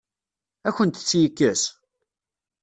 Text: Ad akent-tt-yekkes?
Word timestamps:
Ad 0.67 0.67
akent-tt-yekkes? 0.73 1.61